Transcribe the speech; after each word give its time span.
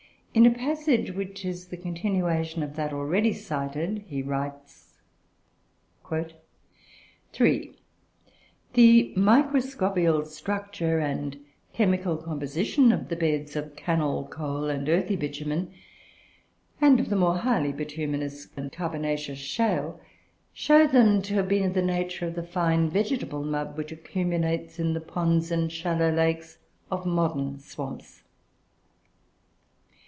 In 0.33 0.45
a 0.45 0.51
passage, 0.51 1.11
which 1.11 1.43
is 1.43 1.67
the 1.67 1.75
continuation 1.75 2.63
of 2.63 2.77
that 2.77 2.93
already 2.93 3.33
cited, 3.33 4.05
he 4.07 4.21
writes: 4.21 4.93
"(3) 7.33 7.75
The 8.71 9.13
microscopical 9.17 10.23
structure 10.23 10.99
and 10.99 11.37
chemical 11.73 12.15
composition 12.15 12.93
of 12.93 13.09
the 13.09 13.17
beds 13.17 13.57
of 13.57 13.75
cannel 13.75 14.23
coal 14.25 14.69
and 14.69 14.87
earthy 14.87 15.17
bitumen, 15.17 15.73
and 16.79 17.01
of 17.01 17.09
the 17.09 17.17
more 17.17 17.39
highly 17.39 17.73
bituminous 17.73 18.47
and 18.55 18.71
carbonaceous 18.71 19.37
shale, 19.37 19.99
show 20.53 20.87
them 20.87 21.21
to 21.23 21.33
have 21.33 21.49
been 21.49 21.65
of 21.65 21.73
the 21.73 21.81
nature 21.81 22.25
of 22.25 22.35
the 22.35 22.43
fine 22.47 22.89
vegetable 22.89 23.43
mud 23.43 23.75
which 23.75 23.91
accumulates 23.91 24.79
in 24.79 24.93
the 24.93 25.01
ponds 25.01 25.51
and 25.51 25.73
shallow 25.73 26.09
lakes 26.09 26.57
of 26.89 27.05
modern 27.05 27.59
swamps. 27.59 28.23